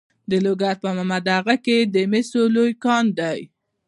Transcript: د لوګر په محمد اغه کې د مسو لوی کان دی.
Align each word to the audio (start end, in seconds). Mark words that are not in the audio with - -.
د 0.29 0.31
لوګر 0.45 0.75
په 0.83 0.89
محمد 0.95 1.25
اغه 1.37 1.55
کې 1.65 1.77
د 1.93 1.95
مسو 2.11 2.41
لوی 2.55 2.71
کان 2.83 3.05
دی. 3.19 3.39